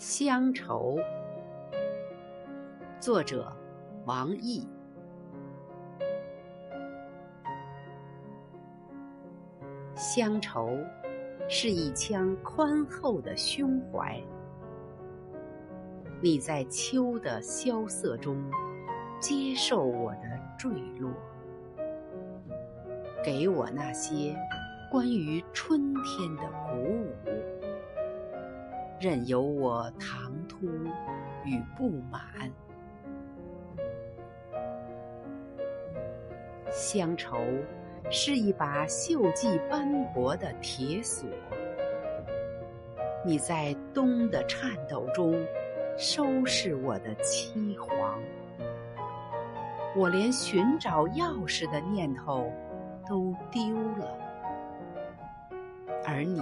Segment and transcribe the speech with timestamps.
[0.00, 0.98] 乡愁，
[2.98, 3.54] 作者
[4.06, 4.66] 王毅。
[9.94, 10.70] 乡愁
[11.50, 14.18] 是一腔宽厚的胸怀，
[16.22, 18.42] 你在秋的萧瑟中
[19.20, 20.22] 接受我的
[20.58, 21.12] 坠落，
[23.22, 24.34] 给我那些
[24.90, 27.39] 关于春天的鼓舞。
[29.00, 30.66] 任由我唐突
[31.42, 32.20] 与不满，
[36.70, 37.38] 乡愁
[38.10, 41.26] 是一把锈迹斑驳的铁锁，
[43.24, 45.34] 你在冬的颤抖中
[45.96, 48.18] 收拾我的凄惶，
[49.96, 52.52] 我连寻找钥匙的念头
[53.08, 53.62] 都丢
[53.96, 54.18] 了，
[56.06, 56.38] 而你。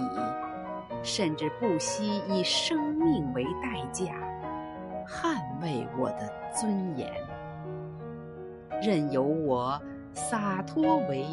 [1.01, 4.13] 甚至不惜以生命为代价，
[5.07, 7.11] 捍卫我的尊严，
[8.81, 9.81] 任由我
[10.13, 11.25] 洒脱为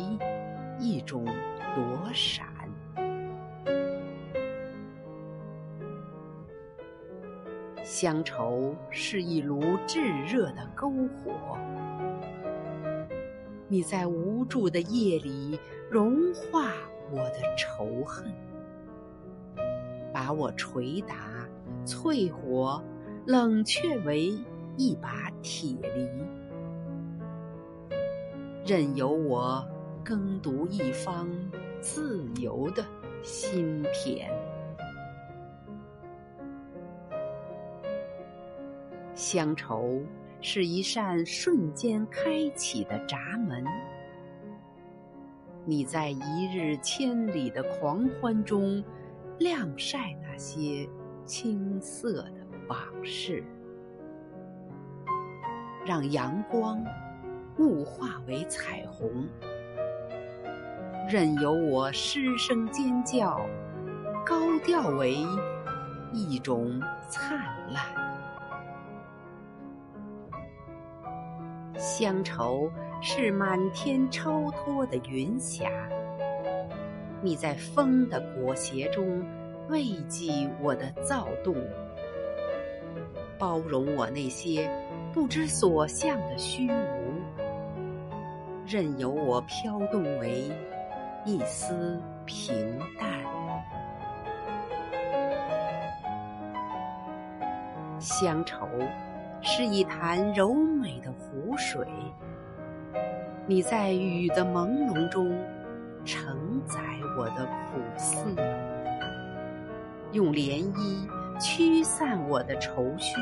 [0.79, 1.25] 一种
[1.75, 2.47] 躲闪。
[7.85, 11.57] 乡愁是一炉炙热的篝火，
[13.69, 15.59] 你在无助的夜里
[15.89, 16.73] 融化
[17.11, 18.27] 我的仇恨。
[20.27, 21.47] 把我捶打、
[21.85, 22.83] 淬火、
[23.25, 24.37] 冷却为
[24.77, 26.27] 一把铁犁，
[28.67, 29.65] 任由我
[30.03, 31.29] 耕读一方
[31.81, 32.85] 自由的
[33.23, 34.29] 心田。
[39.15, 40.03] 乡愁
[40.41, 43.65] 是一扇瞬间开启的闸门，
[45.65, 48.83] 你在一日千里的狂欢中。
[49.39, 50.89] 晾晒那些
[51.25, 53.45] 青涩的往事，
[55.85, 56.83] 让阳光
[57.59, 59.29] 雾化为彩虹，
[61.07, 63.47] 任由我失声尖叫，
[64.25, 65.19] 高调为
[66.13, 66.81] 一种
[67.11, 67.39] 灿
[67.71, 67.85] 烂。
[71.79, 72.71] 乡愁
[73.03, 75.69] 是满天超脱的云霞。
[77.23, 79.25] 你在风的裹挟中
[79.69, 81.57] 慰藉我的躁动，
[83.39, 84.71] 包容我那些
[85.13, 86.75] 不知所向的虚无，
[88.67, 90.51] 任由我飘动为
[91.25, 93.09] 一丝平淡。
[97.99, 98.69] 乡愁
[99.41, 101.85] 是一潭柔美的湖水，
[103.47, 105.37] 你在雨的朦胧中。
[106.07, 106.79] 承载
[107.19, 108.33] 我的苦思，
[110.13, 113.17] 用涟漪驱散我的愁绪，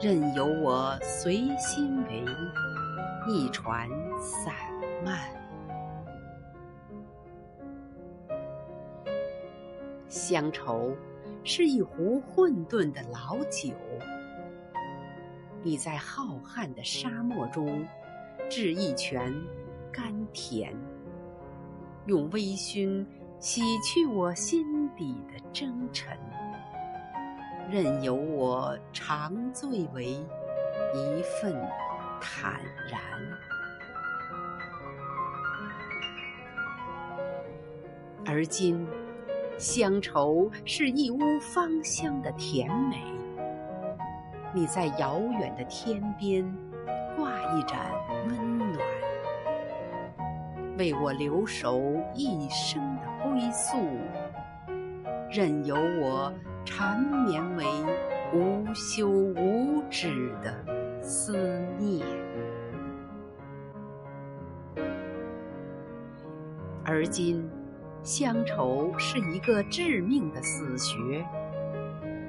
[0.00, 2.24] 任由我随心为
[3.26, 3.88] 一船
[4.20, 4.54] 散
[5.04, 5.28] 漫。
[10.08, 10.92] 乡愁
[11.42, 13.74] 是一壶混沌的老酒，
[15.64, 17.84] 你在浩瀚的沙漠中
[18.48, 19.34] 制一泉
[19.90, 20.72] 甘甜。
[22.06, 23.04] 用微醺
[23.38, 26.16] 洗去我心底的征尘，
[27.70, 31.54] 任由我长醉为一份
[32.20, 32.60] 坦
[32.90, 33.00] 然。
[38.26, 38.86] 而今，
[39.58, 43.02] 乡愁是一屋芳香的甜美。
[44.54, 46.44] 你在遥远的天边
[47.16, 47.78] 挂一盏
[48.26, 48.73] 温暖。
[50.76, 51.80] 为我留守
[52.14, 53.76] 一生的归宿，
[55.30, 56.32] 任由我
[56.64, 57.64] 缠绵为
[58.32, 60.52] 无休无止的
[61.00, 61.36] 思
[61.78, 62.04] 念。
[66.84, 67.48] 而今，
[68.02, 71.24] 乡愁是一个致命的死穴，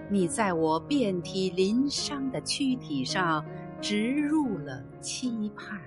[0.07, 3.43] 你在我遍体鳞伤的躯体上
[3.81, 5.79] 植入了期盼。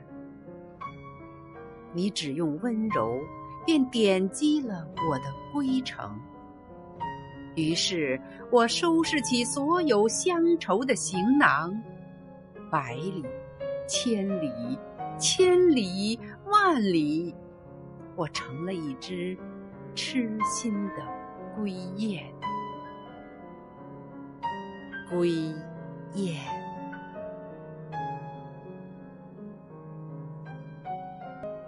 [1.93, 3.19] 你只用温柔，
[3.67, 6.19] 便点击了我的归程。
[7.55, 8.21] 于是
[8.53, 11.75] 我收拾起所有乡愁的行囊，
[12.71, 13.25] 百里、
[13.89, 14.79] 千里、
[15.19, 17.35] 千里、万里，
[18.15, 19.37] 我成了一只
[19.95, 21.03] 痴心的
[21.57, 22.23] 归雁。
[25.11, 25.31] 归
[26.15, 26.58] 雁。